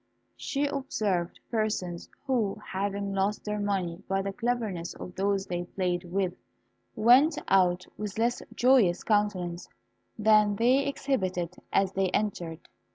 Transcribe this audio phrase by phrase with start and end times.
[0.35, 6.05] She observed persons who, having lost their money by the cleverness of those they played
[6.05, 6.33] with,
[6.95, 9.69] went out with less joyous countenances
[10.17, 12.67] than they exhibited as they entered.